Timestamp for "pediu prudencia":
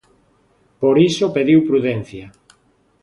1.35-2.25